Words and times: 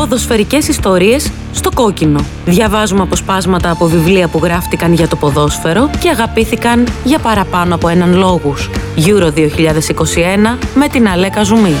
Ποδοσφαιρικές 0.00 0.68
ιστορίες 0.68 1.30
στο 1.52 1.70
κόκκινο. 1.74 2.20
Διαβάζουμε 2.44 3.02
αποσπάσματα 3.02 3.70
από 3.70 3.86
βιβλία 3.86 4.28
που 4.28 4.40
γράφτηκαν 4.42 4.92
για 4.92 5.08
το 5.08 5.16
ποδόσφαιρο 5.16 5.90
και 5.98 6.08
αγαπήθηκαν 6.08 6.86
για 7.04 7.18
παραπάνω 7.18 7.74
από 7.74 7.88
έναν 7.88 8.14
λόγους. 8.14 8.70
Euro 8.96 9.32
2021 9.32 10.58
με 10.74 10.88
την 10.88 11.08
Αλέκα 11.08 11.42
Ζουμή. 11.42 11.74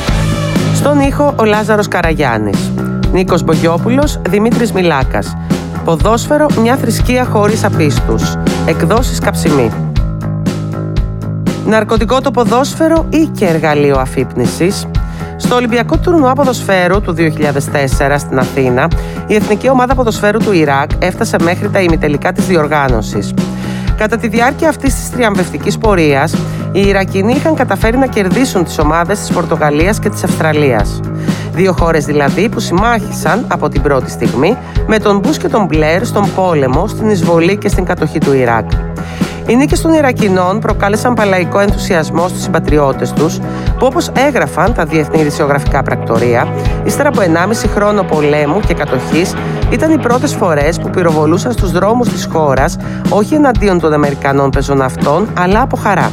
Στον 0.74 1.00
ήχο 1.00 1.34
ο 1.38 1.44
Λάζαρος 1.44 1.88
Καραγιάννης. 1.88 2.72
Νίκος 3.12 3.42
Μπογιόπουλος, 3.42 4.20
Δημήτρης 4.28 4.72
Μιλάκας. 4.72 5.36
Ποδόσφαιρο 5.84 6.46
μια 6.60 6.76
θρησκεία 6.76 7.24
χωρίς 7.24 7.64
απίστους. 7.64 8.36
Εκδόσεις 8.66 9.18
Καψιμή. 9.18 9.70
Ναρκωτικό 11.66 12.20
το 12.20 12.30
ποδόσφαιρο 12.30 13.06
ή 13.10 13.30
και 13.38 13.46
εργαλείο 13.46 13.98
αφύπνισης. 13.98 14.86
Στο 15.42 15.54
Ολυμπιακό 15.54 15.98
Τουρνουά 15.98 16.32
Ποδοσφαίρου 16.32 17.00
του 17.00 17.14
2004 17.16 18.14
στην 18.16 18.38
Αθήνα, 18.38 18.88
η 19.26 19.34
Εθνική 19.34 19.68
Ομάδα 19.68 19.94
Ποδοσφαίρου 19.94 20.38
του 20.38 20.52
Ιράκ 20.52 20.90
έφτασε 20.98 21.36
μέχρι 21.42 21.70
τα 21.70 21.80
ημιτελικά 21.80 22.32
της 22.32 22.46
διοργάνωσης. 22.46 23.34
Κατά 23.96 24.16
τη 24.16 24.28
διάρκεια 24.28 24.68
αυτής 24.68 24.94
της 24.94 25.10
τριαμβευτικής 25.10 25.78
πορείας, 25.78 26.34
οι 26.72 26.80
Ιρακινοί 26.80 27.32
είχαν 27.32 27.54
καταφέρει 27.54 27.96
να 27.96 28.06
κερδίσουν 28.06 28.64
τις 28.64 28.78
ομάδες 28.78 29.18
της 29.18 29.30
Πορτογαλίας 29.30 29.98
και 29.98 30.08
της 30.08 30.24
Αυστραλίας. 30.24 31.00
Δύο 31.54 31.72
χώρες 31.72 32.04
δηλαδή 32.04 32.48
που 32.48 32.60
συμμάχησαν 32.60 33.44
από 33.48 33.68
την 33.68 33.82
πρώτη 33.82 34.10
στιγμή 34.10 34.56
με 34.86 34.98
τον 34.98 35.18
Μπούς 35.18 35.38
και 35.38 35.48
τον 35.48 35.64
Μπλερ 35.64 36.04
στον 36.04 36.34
πόλεμο, 36.34 36.86
στην 36.86 37.08
εισβολή 37.08 37.56
και 37.56 37.68
στην 37.68 37.84
κατοχή 37.84 38.18
του 38.18 38.32
Ιράκ. 38.32 38.70
Οι 39.46 39.56
νίκες 39.56 39.80
των 39.80 39.92
Ιρακινών 39.92 40.60
προκάλεσαν 40.60 41.14
παλαϊκό 41.14 41.58
ενθουσιασμό 41.58 42.28
στους 42.28 42.42
συμπατριώτες 42.42 43.12
τους, 43.12 43.38
που 43.80 43.86
όπω 43.86 43.98
έγραφαν 44.12 44.74
τα 44.74 44.84
διεθνή 44.84 45.20
ειδησιογραφικά 45.20 45.82
πρακτορία, 45.82 46.54
ύστερα 46.84 47.08
από 47.08 47.20
1,5 47.20 47.68
χρόνο 47.74 48.02
πολέμου 48.02 48.60
και 48.60 48.74
κατοχής, 48.74 49.34
ήταν 49.70 49.90
οι 49.90 49.98
πρώτες 49.98 50.34
φορές 50.34 50.78
που 50.80 50.90
πυροβολούσαν 50.90 51.52
στους 51.52 51.70
δρόμους 51.70 52.08
της 52.08 52.28
χώρας 52.32 52.76
όχι 53.08 53.34
εναντίον 53.34 53.80
των 53.80 53.92
Αμερικανών 53.92 54.50
πεζοναυτών, 54.50 55.28
αλλά 55.38 55.60
από 55.60 55.76
χαρά. 55.76 56.10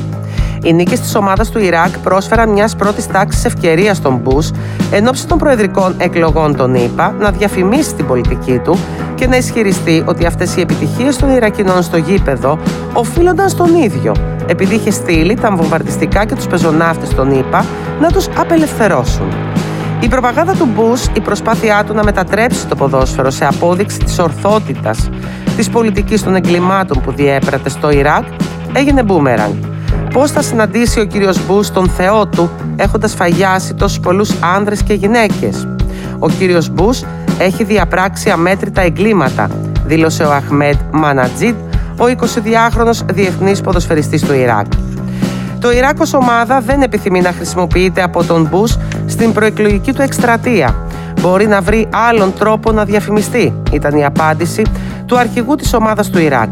Οι 0.64 0.74
νίκες 0.74 1.00
της 1.00 1.16
ομάδας 1.16 1.50
του 1.50 1.60
Ιράκ 1.60 1.98
πρόσφεραν 1.98 2.50
μιας 2.50 2.76
πρώτης 2.76 3.08
τάξης 3.08 3.46
ευκαιρίας 3.46 3.98
στον 3.98 4.16
Μπούς, 4.16 4.52
εν 4.92 5.08
ώψη 5.08 5.28
των 5.28 5.38
προεδρικών 5.38 5.96
εκλογών 5.98 6.56
των 6.56 6.76
ΗΠΑ, 6.76 7.16
να 7.20 7.32
διαφημίσει 7.32 7.94
την 7.94 8.08
πολιτική 8.08 8.60
του 8.64 8.78
και 9.16 9.28
να 9.28 9.38
ισχυριστεί 9.38 10.04
ότι 10.06 10.26
αυτές 10.26 10.56
οι 10.56 10.62
επιτυχίες 10.62 11.18
των 11.18 11.30
Ιρακινών 11.30 11.82
στο 11.82 11.98
γήπεδο 11.98 12.60
οφείλονταν 12.94 13.50
στον 13.50 13.76
ίδιο, 13.76 14.16
επειδή 14.48 14.76
είχε 14.76 14.92
στείλει 14.92 15.34
τα 15.34 15.56
βομβαρδιστικά 15.56 16.26
και 16.26 16.36
τους 16.36 16.48
πεζοναύτες 16.48 17.10
των 17.10 17.32
ΗΠΑ 17.32 17.66
να 18.00 18.12
τους 18.12 18.28
απελευθερώσουν. 18.38 19.28
Η 20.00 20.08
προπαγάνδα 20.08 20.54
του 20.54 20.68
Μπούς, 20.76 21.06
η 21.14 21.20
προσπάθειά 21.20 21.84
του 21.84 21.94
να 21.94 22.04
μετατρέψει 22.04 22.68
το 22.68 22.76
ποδόσφαιρο 22.76 23.30
σε 23.30 23.46
απόδειξη 23.46 24.00
της 24.00 24.20
ορθότητας 24.20 25.10
της 25.56 25.70
πολιτικής 25.70 26.24
των 26.24 26.36
εγκλημάτων 26.36 27.02
που 27.02 27.12
διέπρατε 27.12 27.70
στο 27.70 27.90
Ιράκ, 27.90 28.24
έγινε 28.74 29.04
μπούμερανγκ. 29.04 29.54
Πώς 30.18 30.32
θα 30.32 30.42
συναντήσει 30.42 31.00
ο 31.00 31.06
κύριος 31.06 31.46
Μπούς 31.46 31.72
τον 31.72 31.90
Θεό 31.90 32.28
του 32.28 32.50
έχοντας 32.76 33.14
φαγιάσει 33.14 33.74
τόσους 33.74 34.00
πολλούς 34.00 34.32
άνδρες 34.56 34.84
και 34.84 34.94
γυναίκες; 34.94 35.68
Ο 36.20 36.30
κύριος 36.30 36.70
Μπούς 36.70 37.04
έχει 37.38 37.64
διαπράξει 37.64 38.30
αμέτρητα 38.30 38.82
εγκλήματα, 38.82 39.50
δήλωσε 39.86 40.24
ο 40.24 40.32
Αχμέτ 40.32 40.76
Μανατζίτ, 40.92 41.56
ο 41.98 42.06
22χρονος 42.06 43.00
διεθνής 43.14 43.62
ποδοσφαιριστής 43.62 44.22
του 44.22 44.34
Ιράκ. 44.34 44.66
Το 45.60 45.72
Ιράκ 45.72 46.00
ως 46.00 46.14
ομάδα 46.14 46.60
δεν 46.60 46.82
επιθυμεί 46.82 47.22
να 47.22 47.32
χρησιμοποιείται 47.32 48.04
από 48.04 48.24
τον 48.24 48.48
Μπούς 48.52 48.78
στην 49.06 49.34
προεκλογική 49.34 49.94
του 49.94 50.02
εκστρατεία. 50.02 50.76
Μπορεί 51.22 51.48
να 51.48 51.62
βρει 51.62 51.88
άλλον 52.10 52.34
τρόπο 52.34 52.72
να 52.72 52.86
διαφημιστεί, 52.86 53.54
ήταν 53.72 53.96
η 53.96 54.06
απάντηση 54.06 54.62
του 55.06 55.18
αρχηγού 55.18 55.56
της 55.56 55.74
ομάδας 55.74 56.10
του 56.10 56.20
Ιράκ. 56.20 56.50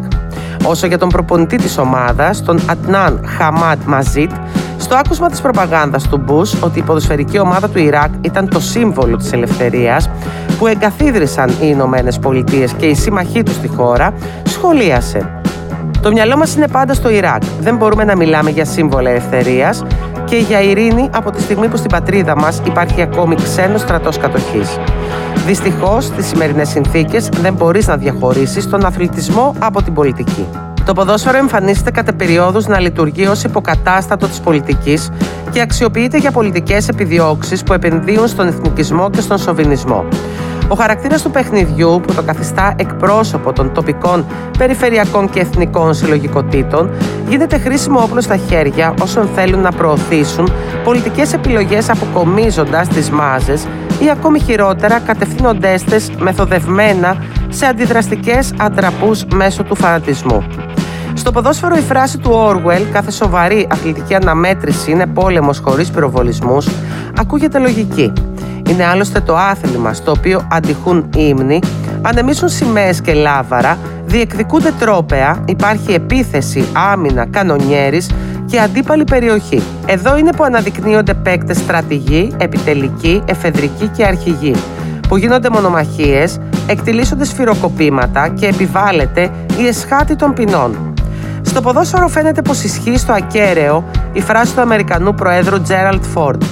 Όσο 0.68 0.88
για 0.88 0.98
τον 0.98 1.10
προπονητή 1.10 1.56
της 1.56 1.78
ομάδας, 1.78 2.44
τον 2.44 2.60
Ατνάν 2.70 3.26
Χαμάντ 3.38 3.82
Μαζίτ, 3.86 4.32
στο 4.78 4.96
άκουσμα 4.96 5.30
της 5.30 5.42
προπαγάνδας 5.42 6.08
του 6.08 6.18
Μπούς 6.18 6.62
ότι 6.62 6.80
η 6.80 6.82
ποδοσφαιρική 6.82 7.40
ομάδα 7.40 7.70
του 7.70 7.80
Ιράκ 7.80 8.12
ήταν 8.22 8.50
το 8.50 8.60
σύμβολο 8.60 9.18
της 9.18 9.32
ελευθερίας 9.32 10.10
που 10.58 10.68
εγκαθίδρυσαν 10.68 11.50
οι 11.50 11.56
Ηνωμένες 11.60 12.20
Πολιτείες 12.20 12.74
και 12.74 12.86
οι 12.86 12.96
σύμμαχοί 12.96 13.44
τους 13.44 13.56
στη 13.56 13.68
χώρα, 13.68 14.14
σχολίασε. 14.44 15.45
Το 16.06 16.12
μυαλό 16.12 16.38
μας 16.38 16.56
είναι 16.56 16.68
πάντα 16.68 16.94
στο 16.94 17.10
Ιράκ. 17.10 17.44
Δεν 17.60 17.76
μπορούμε 17.76 18.04
να 18.04 18.16
μιλάμε 18.16 18.50
για 18.50 18.66
σύμβολα 18.66 19.10
ελευθερίας 19.10 19.84
και 20.26 20.36
για 20.36 20.62
ειρήνη 20.62 21.10
από 21.14 21.32
τη 21.32 21.42
στιγμή 21.42 21.68
που 21.68 21.78
στην 21.78 21.90
πατρίδα 21.90 22.38
μας 22.38 22.62
υπάρχει 22.66 23.02
ακόμη 23.02 23.36
ξένος 23.36 23.82
στρατός 23.82 24.18
κατοχής. 24.18 24.78
Δυστυχώς, 25.46 26.06
στις 26.06 26.26
σημερινές 26.26 26.70
συνθήκες 26.70 27.30
δεν 27.30 27.54
μπορείς 27.54 27.88
να 27.88 27.98
διαχωρίσεις 27.98 28.70
τον 28.70 28.86
αθλητισμό 28.86 29.56
από 29.60 29.82
την 29.82 29.94
πολιτική. 29.94 30.48
Το 30.86 30.94
ποδόσφαιρο 30.94 31.38
εμφανίζεται 31.38 31.92
κατά 31.92 32.14
περιόδους 32.14 32.68
να 32.68 32.80
λειτουργεί 32.80 33.28
ως 33.28 33.44
υποκατάστατο 33.44 34.28
της 34.28 34.40
πολιτικής 34.40 35.12
και 35.52 35.62
αξιοποιείται 35.62 36.18
για 36.18 36.32
πολιτικές 36.32 36.88
επιδιώξεις 36.88 37.64
που 37.64 37.74
επενδύουν 37.74 38.28
στον 38.28 38.48
εθνικισμό 38.48 39.10
και 39.10 39.22
στον 39.22 39.38
σοβινισμό. 39.38 40.06
Ο 40.68 40.76
χαρακτήρας 40.76 41.22
του 41.22 41.32
παιχνιδιού 41.32 42.02
που 42.08 42.14
το 42.14 42.24
καθιστά 42.24 42.74
εκπρόσωπο 42.78 43.54
των 43.54 43.74
τοπικών, 43.74 44.26
περιφερειακών 44.58 45.30
και 45.30 45.40
εθνικών 45.40 45.94
συλλογικοτήτων 45.94 46.90
γίνεται 47.30 47.58
χρήσιμο 47.58 48.02
όπλο 48.02 48.22
στα 48.22 48.38
χέρια 48.38 48.94
όσων 49.02 49.30
θέλουν 49.36 49.60
να 49.60 49.72
προωθήσουν 49.72 50.50
πολιτικές 50.84 51.34
επιλογές 51.34 51.90
αποκομίζοντας 51.90 52.88
τις 52.88 53.10
μάζες 53.10 53.68
ή 54.00 54.10
ακόμη 54.10 54.40
χειρότερα 54.40 55.00
κατευθύνοντές 55.00 55.84
τες 55.84 56.12
μεθοδευμένα 56.20 57.18
σε 57.50 57.66
αντιδραστικές 57.66 58.54
αντραπούς 58.58 59.26
μέσω 59.26 59.64
του 59.64 59.76
φανατισμού. 59.76 60.44
Στο 61.14 61.32
ποδόσφαιρο 61.32 61.76
η 61.76 61.82
φράση 61.82 62.18
του 62.18 62.32
Orwell 62.32 62.82
«Κάθε 62.92 63.12
σοβαρή 63.12 63.68
αθλητική 63.72 64.16
αναμέτρηση 64.16 64.92
είναι 64.92 65.08
πόλεμος 65.08 65.60
χωρίς 65.60 65.90
πυροβολισμούς» 65.90 66.68
ακούγεται 67.20 67.60
λογική. 67.60 68.14
Είναι 68.70 68.86
άλλωστε 68.86 69.20
το 69.20 69.36
άθλημα 69.36 69.94
στο 69.94 70.12
οποίο 70.12 70.48
αντιχούν 70.52 71.10
ύμνοι, 71.16 71.60
ανεμίσουν 72.02 72.50
σημαίες 72.50 73.02
και 73.02 73.14
λάβαρα, 73.14 73.78
διεκδικούνται 74.06 74.72
τρόπεα, 74.80 75.44
υπάρχει 75.46 75.94
επίθεση, 75.94 76.66
άμυνα, 76.74 77.26
κανονιέρης 77.26 78.10
και 78.46 78.60
αντίπαλη 78.60 79.04
περιοχή. 79.04 79.62
Εδώ 79.86 80.18
είναι 80.18 80.30
που 80.36 80.44
αναδεικνύονται 80.44 81.14
παίκτες 81.14 81.58
στρατηγοί, 81.58 82.32
επιτελικοί, 82.38 83.24
εφεδρικοί 83.26 83.88
και 83.88 84.06
αρχηγοί, 84.06 84.56
που 85.08 85.18
γίνονται 85.18 85.50
μονομαχίες, 85.50 86.40
εκτιλήσονται 86.68 87.26
σφυροκοπήματα 87.26 88.28
και 88.28 88.46
επιβάλλεται 88.46 89.30
η 89.60 89.68
εσχάτη 89.68 90.16
των 90.16 90.34
ποινών. 90.34 90.94
Στο 91.42 91.62
ποδόσφαιρο 91.62 92.08
φαίνεται 92.08 92.42
πως 92.42 92.64
ισχύει 92.64 92.98
στο 92.98 93.14
ακέραιο 93.14 93.84
η 94.14 94.22
φράση 94.22 94.54
του 94.54 94.62
Αμερικανού 94.62 95.14
Προέδρου 95.14 95.62
Τζέραλτ 95.62 96.04
Φόρντ. 96.04 96.44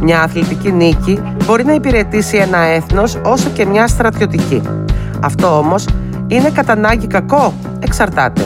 Μια 0.00 0.22
αθλητική 0.22 0.72
νίκη 0.72 1.20
μπορεί 1.46 1.64
να 1.64 1.72
υπηρετήσει 1.74 2.36
ένα 2.36 2.58
έθνος 2.58 3.18
όσο 3.24 3.48
και 3.48 3.66
μια 3.66 3.86
στρατιωτική. 3.86 4.62
Αυτό 5.20 5.58
όμως 5.58 5.88
είναι 6.26 6.50
κατά 6.50 6.72
ανάγκη 6.72 7.06
κακό, 7.06 7.52
εξαρτάται 7.80 8.42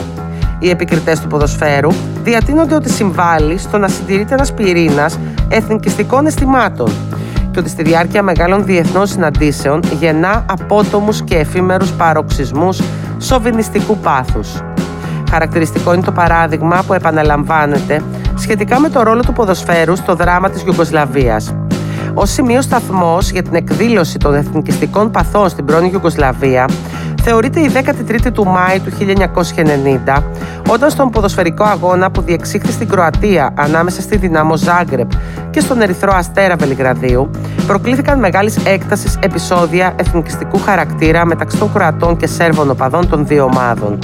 οι 0.61 0.69
επικριτές 0.69 1.19
του 1.19 1.27
ποδοσφαίρου 1.27 1.89
διατείνονται 2.23 2.75
ότι 2.75 2.89
συμβάλλει 2.89 3.57
στο 3.57 3.77
να 3.77 3.87
συντηρείται 3.87 4.33
ένας 4.33 4.53
πυρήνας 4.53 5.19
εθνικιστικών 5.49 6.25
αισθημάτων 6.25 6.91
και 7.51 7.59
ότι 7.59 7.69
στη 7.69 7.83
διάρκεια 7.83 8.23
μεγάλων 8.23 8.65
διεθνών 8.65 9.07
συναντήσεων 9.07 9.81
γεννά 9.99 10.45
απότομους 10.49 11.23
και 11.23 11.35
εφήμερους 11.35 11.91
παροξισμούς 11.91 12.81
σοβινιστικού 13.17 13.97
πάθους. 13.97 14.61
Χαρακτηριστικό 15.29 15.93
είναι 15.93 16.03
το 16.03 16.11
παράδειγμα 16.11 16.83
που 16.87 16.93
επαναλαμβάνεται 16.93 18.01
σχετικά 18.37 18.79
με 18.79 18.89
το 18.89 19.03
ρόλο 19.03 19.21
του 19.21 19.33
ποδοσφαίρου 19.33 19.95
στο 19.95 20.15
δράμα 20.15 20.49
της 20.49 20.63
Ιουγκοσλαβίας. 20.63 21.53
Ω 22.13 22.25
σημείο 22.25 22.61
σταθμός 22.61 23.31
για 23.31 23.43
την 23.43 23.55
εκδήλωση 23.55 24.17
των 24.17 24.33
εθνικιστικών 24.33 25.11
παθών 25.11 25.49
στην 25.49 25.65
πρώην 25.65 25.91
Ιουγκοσλαβία, 25.93 26.65
θεωρείται 27.21 27.59
η 27.59 27.71
13η 27.73 28.31
του 28.33 28.45
Μάη 28.45 28.79
του 28.79 28.91
1990, 30.17 30.23
όταν 30.69 30.89
στον 30.89 31.09
ποδοσφαιρικό 31.09 31.63
αγώνα 31.63 32.11
που 32.11 32.21
διεξήχθη 32.21 32.71
στην 32.71 32.89
Κροατία 32.89 33.53
ανάμεσα 33.55 34.01
στη 34.01 34.17
Δυναμό 34.17 34.55
Ζάγκρεπ 34.55 35.11
και 35.49 35.59
στον 35.59 35.81
Ερυθρό 35.81 36.11
Αστέρα 36.15 36.55
Βελιγραδίου, 36.55 37.29
προκλήθηκαν 37.67 38.19
μεγάλης 38.19 38.57
έκτασης 38.65 39.17
επεισόδια 39.21 39.93
εθνικιστικού 39.95 40.59
χαρακτήρα 40.59 41.25
μεταξύ 41.25 41.57
των 41.57 41.73
Κροατών 41.73 42.17
και 42.17 42.27
Σέρβων 42.27 42.69
οπαδών 42.69 43.09
των 43.09 43.27
δύο 43.27 43.43
ομάδων. 43.43 43.99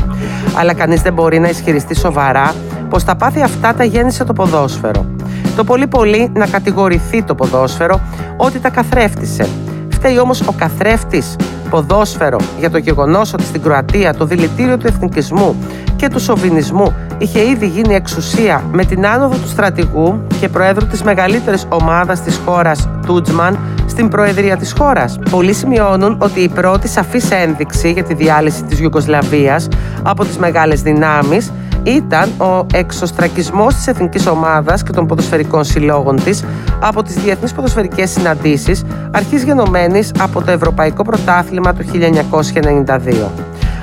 Αλλά 0.57 0.73
κανείς 0.73 1.01
δεν 1.01 1.13
μπορεί 1.13 1.39
να 1.39 1.49
ισχυριστεί 1.49 1.95
σοβαρά 1.95 2.53
πως 2.89 3.03
τα 3.03 3.15
πάθη 3.15 3.41
αυτά 3.41 3.73
τα 3.73 3.83
γέννησε 3.83 4.23
το 4.23 4.33
ποδόσφαιρο. 4.33 5.16
Το 5.57 5.63
πολύ 5.63 5.87
πολύ 5.87 6.31
να 6.33 6.47
κατηγορηθεί 6.47 7.23
το 7.23 7.35
ποδόσφαιρο 7.35 8.01
ότι 8.37 8.59
τα 8.59 8.69
καθρέφτησε. 8.69 9.47
Φταίει 9.89 10.19
όμως 10.19 10.41
ο 10.41 10.51
καθρέφτης 10.51 11.35
ποδόσφαιρο 11.69 12.37
για 12.59 12.69
το 12.69 12.77
γεγονός 12.77 13.33
ότι 13.33 13.43
στην 13.43 13.61
Κροατία 13.61 14.13
το 14.13 14.25
δηλητήριο 14.25 14.77
του 14.77 14.87
εθνικισμού 14.87 15.55
και 15.95 16.07
του 16.07 16.19
σοβινισμού 16.19 16.95
είχε 17.17 17.49
ήδη 17.49 17.67
γίνει 17.67 17.93
εξουσία 17.93 18.63
με 18.71 18.85
την 18.85 19.07
άνοδο 19.07 19.35
του 19.35 19.47
στρατηγού 19.47 20.21
και 20.39 20.49
προέδρου 20.49 20.87
της 20.87 21.03
μεγαλύτερης 21.03 21.65
ομάδας 21.69 22.21
της 22.21 22.41
χώρας 22.45 22.89
Τούτζμαν 23.05 23.59
στην 23.87 24.09
Προεδρία 24.09 24.57
της 24.57 24.73
χώρας. 24.77 25.19
Πολλοί 25.29 25.53
σημειώνουν 25.53 26.17
ότι 26.21 26.39
η 26.39 26.49
πρώτη 26.49 26.87
σαφής 26.87 27.31
ένδειξη 27.31 27.91
για 27.91 28.03
τη 28.03 28.13
διάλυση 28.13 28.63
της 28.63 28.79
Ιουγκοσλαβίας 28.79 29.67
από 30.03 30.25
τις 30.25 30.37
μεγάλες 30.37 30.81
δυνάμεις 30.81 31.51
ήταν 31.95 32.29
ο 32.37 32.65
εξωστρακισμός 32.73 33.75
της 33.75 33.87
εθνικής 33.87 34.27
ομάδας 34.27 34.83
και 34.83 34.91
των 34.91 35.07
ποδοσφαιρικών 35.07 35.63
συλλόγων 35.63 36.23
της 36.23 36.43
από 36.79 37.03
τις 37.03 37.15
διεθνείς 37.15 37.53
ποδοσφαιρικές 37.53 38.09
συναντήσεις 38.09 38.83
αρχής 39.11 39.43
γενομένης 39.43 40.11
από 40.19 40.41
το 40.41 40.51
Ευρωπαϊκό 40.51 41.03
Πρωτάθλημα 41.03 41.73
του 41.73 41.83
1992. 41.83 43.29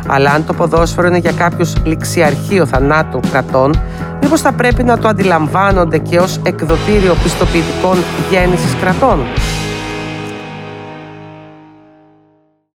Αλλά 0.07 0.31
αν 0.31 0.47
το 0.47 0.53
ποδόσφαιρο 0.53 1.07
είναι 1.07 1.19
για 1.19 1.33
κάποιους 1.33 1.73
ληξιαρχείο 1.85 2.67
θανάτων 2.67 3.21
κρατών, 3.31 3.75
μήπως 4.23 4.41
θα 4.41 4.53
πρέπει 4.53 4.83
να 4.83 4.99
το 4.99 5.09
αντιλαμβάνονται 5.09 5.99
και 5.99 6.19
ως 6.19 6.41
εκδοτήριο 6.45 7.15
πιστοποιητικών 7.23 7.97
γέννησης 8.31 8.75
κρατών; 8.81 9.19